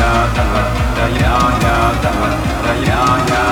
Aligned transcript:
Yeah, 0.00 0.34
da 0.34 0.44
da 0.96 1.06
ya 1.20 1.36
ya 1.62 1.76
da 2.02 2.12
da 3.28 3.49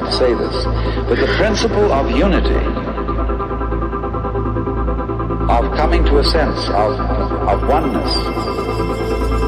to 0.00 0.12
say 0.12 0.34
this, 0.34 0.64
but 1.08 1.18
the 1.18 1.32
principle 1.36 1.92
of 1.92 2.10
unity, 2.10 2.64
of 5.50 5.76
coming 5.76 6.04
to 6.04 6.18
a 6.18 6.24
sense 6.24 6.68
of, 6.70 6.98
of 7.48 7.68
oneness 7.68 8.16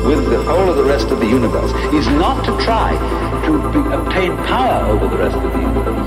with 0.06 0.28
the 0.30 0.42
whole 0.44 0.70
of 0.70 0.76
the 0.76 0.84
rest 0.84 1.10
of 1.10 1.18
the 1.20 1.26
universe, 1.26 1.72
is 1.92 2.06
not 2.08 2.44
to 2.44 2.56
try 2.64 2.92
to 3.46 3.52
be, 3.72 3.80
obtain 3.94 4.36
power 4.44 4.86
over 4.90 5.08
the 5.08 5.18
rest 5.18 5.36
of 5.36 5.42
the 5.52 5.58
universe. 5.58 6.06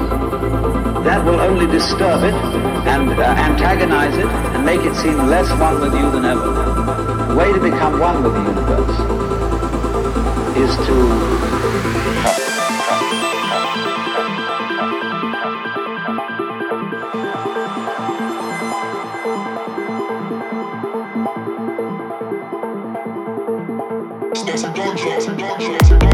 That 1.06 1.26
will 1.26 1.40
only 1.40 1.68
disturb 1.68 2.24
it 2.24 2.34
and 2.34 3.10
uh, 3.12 3.24
antagonize 3.24 4.16
it 4.18 4.28
and 4.28 4.66
make 4.66 4.82
it 4.82 4.96
seem 4.96 5.18
less 5.28 5.50
one 5.60 5.82
with 5.82 5.94
you 5.94 6.10
than 6.12 6.26
ever. 6.26 6.52
The 7.30 7.36
way 7.36 7.52
to 7.52 7.60
become 7.60 8.00
one 8.00 8.24
with 8.24 8.34
the 8.34 8.42
universe 8.42 9.20
is 10.58 10.76
to 10.88 12.59
don't 24.80 24.98
you, 25.04 25.36
don't 25.36 25.60
you, 25.62 25.78
don't 25.78 25.90
Dungeon. 25.90 26.09